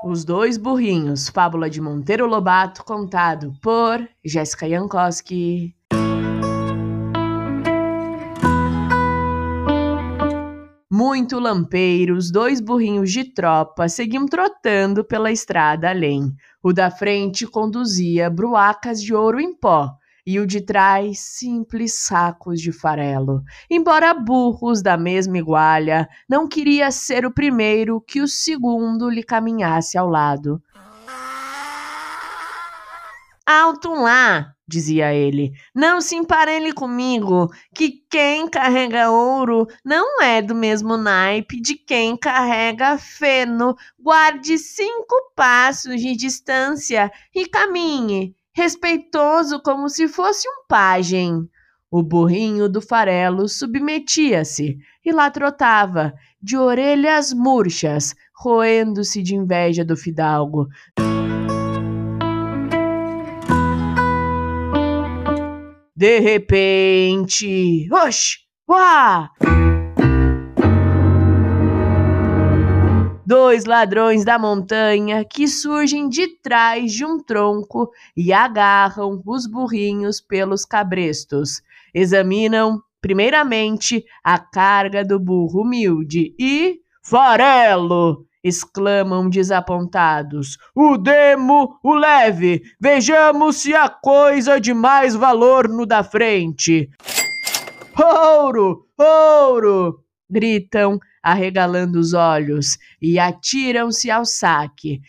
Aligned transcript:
Os 0.00 0.24
Dois 0.24 0.56
Burrinhos, 0.56 1.28
fábula 1.28 1.68
de 1.68 1.80
Monteiro 1.80 2.24
Lobato, 2.24 2.84
contado 2.84 3.52
por 3.60 4.08
Jéssica 4.24 4.68
Jankowski. 4.68 5.74
Muito 10.88 11.40
lampeiro, 11.40 12.14
os 12.14 12.30
dois 12.30 12.60
burrinhos 12.60 13.10
de 13.10 13.24
tropa 13.24 13.88
seguiam 13.88 14.24
trotando 14.26 15.04
pela 15.04 15.32
estrada 15.32 15.90
além. 15.90 16.32
O 16.62 16.72
da 16.72 16.92
frente 16.92 17.44
conduzia 17.44 18.30
bruacas 18.30 19.02
de 19.02 19.12
ouro 19.12 19.40
em 19.40 19.52
pó, 19.52 19.96
e 20.28 20.38
o 20.38 20.46
de 20.46 20.60
trás 20.60 21.20
simples 21.20 22.04
sacos 22.04 22.60
de 22.60 22.70
farelo. 22.70 23.42
Embora 23.70 24.12
burros 24.12 24.82
da 24.82 24.94
mesma 24.94 25.38
igualha, 25.38 26.06
não 26.28 26.46
queria 26.46 26.90
ser 26.90 27.24
o 27.24 27.32
primeiro 27.32 27.98
que 27.98 28.20
o 28.20 28.28
segundo 28.28 29.08
lhe 29.08 29.22
caminhasse 29.22 29.96
ao 29.96 30.06
lado. 30.06 30.62
Alto 33.46 33.94
lá, 33.94 34.52
dizia 34.68 35.14
ele, 35.14 35.50
não 35.74 35.98
se 35.98 36.14
emparelhe 36.14 36.74
comigo, 36.74 37.50
que 37.74 38.04
quem 38.10 38.46
carrega 38.46 39.10
ouro 39.10 39.66
não 39.82 40.20
é 40.20 40.42
do 40.42 40.54
mesmo 40.54 40.98
naipe 40.98 41.58
de 41.58 41.74
quem 41.74 42.14
carrega 42.14 42.98
feno. 42.98 43.74
Guarde 43.98 44.58
cinco 44.58 45.32
passos 45.34 45.98
de 45.98 46.14
distância 46.14 47.10
e 47.34 47.46
caminhe 47.46 48.36
respeitoso 48.52 49.60
como 49.62 49.88
se 49.88 50.08
fosse 50.08 50.48
um 50.48 50.66
pajem. 50.68 51.48
O 51.90 52.02
burrinho 52.02 52.68
do 52.68 52.82
farelo 52.82 53.48
submetia-se 53.48 54.78
e 55.04 55.12
lá 55.12 55.30
trotava, 55.30 56.12
de 56.40 56.56
orelhas 56.56 57.32
murchas, 57.32 58.14
roendo-se 58.34 59.22
de 59.22 59.34
inveja 59.34 59.84
do 59.84 59.96
fidalgo. 59.96 60.68
De 65.96 66.20
repente, 66.20 67.88
oxe, 67.90 68.38
uá! 68.68 69.30
Dois 73.28 73.66
ladrões 73.66 74.24
da 74.24 74.38
montanha 74.38 75.22
que 75.22 75.46
surgem 75.46 76.08
de 76.08 76.26
trás 76.40 76.90
de 76.90 77.04
um 77.04 77.22
tronco 77.22 77.90
e 78.16 78.32
agarram 78.32 79.22
os 79.26 79.46
burrinhos 79.46 80.18
pelos 80.18 80.64
cabrestos. 80.64 81.60
Examinam, 81.92 82.80
primeiramente, 83.02 84.02
a 84.24 84.38
carga 84.38 85.04
do 85.04 85.20
burro 85.20 85.60
humilde 85.60 86.34
e. 86.40 86.80
Farelo! 87.02 88.24
exclamam 88.42 89.28
desapontados. 89.28 90.56
O 90.74 90.96
demo, 90.96 91.78
o 91.84 91.94
leve! 91.94 92.62
Vejamos 92.80 93.56
se 93.56 93.74
há 93.74 93.90
coisa 93.90 94.58
de 94.58 94.72
mais 94.72 95.14
valor 95.14 95.68
no 95.68 95.84
da 95.84 96.02
frente. 96.02 96.88
Ouro! 97.94 98.86
Ouro! 98.96 100.02
gritam 100.30 100.98
arregalando 101.30 101.98
os 101.98 102.14
olhos, 102.14 102.78
e 103.00 103.18
atiram-se 103.18 104.10
ao 104.10 104.24
saque. 104.24 105.00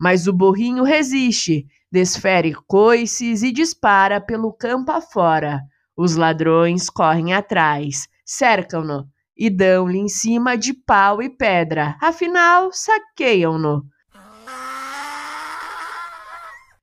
Mas 0.00 0.26
o 0.26 0.32
burrinho 0.32 0.82
resiste, 0.82 1.66
desfere 1.90 2.54
coices 2.66 3.42
e 3.42 3.52
dispara 3.52 4.20
pelo 4.20 4.52
campo 4.52 4.90
afora. 4.90 5.60
Os 5.96 6.16
ladrões 6.16 6.90
correm 6.90 7.32
atrás, 7.32 8.08
cercam-no 8.24 9.06
e 9.36 9.48
dão-lhe 9.50 9.98
em 9.98 10.08
cima 10.08 10.56
de 10.56 10.72
pau 10.72 11.22
e 11.22 11.30
pedra, 11.30 11.96
afinal 12.00 12.70
saqueiam-no. 12.72 13.84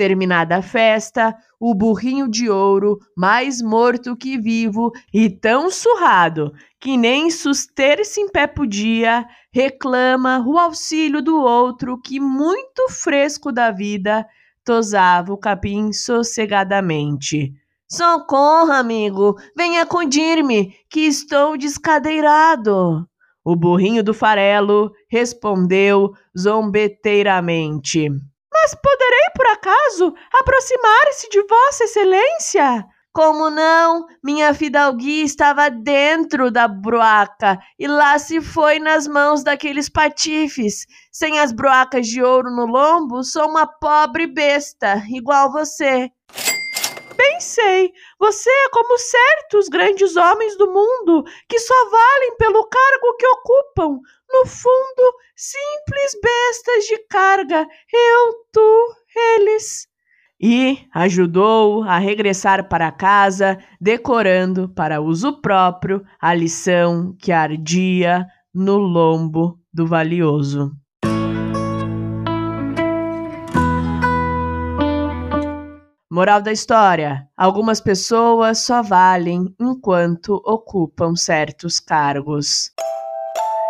Terminada 0.00 0.56
a 0.56 0.62
festa, 0.62 1.36
o 1.60 1.74
burrinho 1.74 2.26
de 2.26 2.48
ouro, 2.48 2.98
mais 3.14 3.60
morto 3.60 4.16
que 4.16 4.38
vivo 4.38 4.92
e 5.12 5.28
tão 5.28 5.70
surrado 5.70 6.54
que 6.80 6.96
nem 6.96 7.30
suster-se 7.30 8.18
em 8.18 8.26
pé 8.26 8.46
podia, 8.46 9.26
reclama 9.52 10.42
o 10.48 10.56
auxílio 10.56 11.20
do 11.20 11.36
outro 11.38 12.00
que, 12.00 12.18
muito 12.18 12.88
fresco 12.88 13.52
da 13.52 13.70
vida, 13.70 14.26
tosava 14.64 15.34
o 15.34 15.36
capim 15.36 15.92
sossegadamente. 15.92 17.52
Socorro, 17.86 18.72
amigo, 18.72 19.36
venha 19.54 19.82
acudir-me, 19.82 20.72
que 20.88 21.00
estou 21.00 21.58
descadeirado. 21.58 23.06
O 23.44 23.54
burrinho 23.54 24.02
do 24.02 24.14
farelo 24.14 24.92
respondeu 25.10 26.14
zombeteiramente. 26.34 28.08
Mas 28.62 28.74
poderei, 28.74 29.30
por 29.34 29.46
acaso, 29.46 30.14
aproximar-se 30.34 31.30
de 31.30 31.42
Vossa 31.46 31.84
Excelência? 31.84 32.84
Como 33.10 33.48
não? 33.48 34.06
Minha 34.22 34.52
fidalguia 34.52 35.24
estava 35.24 35.70
dentro 35.70 36.50
da 36.50 36.68
broaca 36.68 37.58
e 37.78 37.88
lá 37.88 38.18
se 38.18 38.40
foi 38.40 38.78
nas 38.78 39.08
mãos 39.08 39.42
daqueles 39.42 39.88
patifes. 39.88 40.86
Sem 41.10 41.38
as 41.38 41.52
broacas 41.52 42.06
de 42.06 42.22
ouro 42.22 42.54
no 42.54 42.66
lombo, 42.66 43.24
sou 43.24 43.48
uma 43.48 43.66
pobre 43.66 44.26
besta, 44.26 45.02
igual 45.08 45.50
você. 45.50 46.10
Bem 47.20 47.38
sei, 47.38 47.92
você 48.18 48.48
é 48.48 48.70
como 48.70 48.96
certos 48.96 49.68
grandes 49.68 50.16
homens 50.16 50.56
do 50.56 50.72
mundo 50.72 51.22
que 51.46 51.58
só 51.58 51.74
valem 51.90 52.34
pelo 52.38 52.66
cargo 52.66 53.16
que 53.18 53.26
ocupam, 53.26 54.00
no 54.26 54.46
fundo, 54.46 55.14
simples 55.36 56.18
bestas 56.22 56.84
de 56.86 56.96
carga, 57.10 57.68
eu, 57.92 58.32
tu, 58.50 58.96
eles. 59.36 59.86
E 60.40 60.78
ajudou 60.94 61.82
a 61.82 61.98
regressar 61.98 62.70
para 62.70 62.90
casa, 62.90 63.58
decorando 63.78 64.70
para 64.70 65.02
uso 65.02 65.42
próprio 65.42 66.02
a 66.18 66.32
lição 66.32 67.14
que 67.20 67.32
ardia 67.32 68.26
no 68.54 68.78
lombo 68.78 69.60
do 69.70 69.86
valioso. 69.86 70.72
Moral 76.12 76.42
da 76.42 76.50
história: 76.50 77.28
algumas 77.36 77.80
pessoas 77.80 78.58
só 78.58 78.82
valem 78.82 79.54
enquanto 79.60 80.42
ocupam 80.44 81.14
certos 81.14 81.78
cargos. 81.78 82.72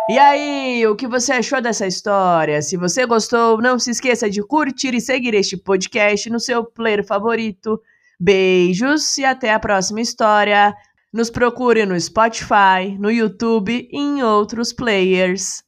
E 0.09 0.17
aí, 0.17 0.87
o 0.87 0.95
que 0.95 1.07
você 1.07 1.33
achou 1.33 1.61
dessa 1.61 1.85
história? 1.85 2.59
Se 2.63 2.75
você 2.75 3.05
gostou, 3.05 3.61
não 3.61 3.77
se 3.77 3.91
esqueça 3.91 4.27
de 4.27 4.41
curtir 4.41 4.95
e 4.95 4.99
seguir 4.99 5.35
este 5.35 5.55
podcast 5.55 6.31
no 6.31 6.39
seu 6.39 6.65
player 6.65 7.05
favorito. 7.05 7.79
Beijos 8.19 9.19
e 9.19 9.23
até 9.23 9.53
a 9.53 9.59
próxima 9.59 10.01
história. 10.01 10.73
Nos 11.13 11.29
procure 11.29 11.85
no 11.85 11.99
Spotify, 11.99 12.97
no 12.99 13.11
YouTube 13.11 13.87
e 13.91 13.97
em 13.97 14.23
outros 14.23 14.73
players. 14.73 15.63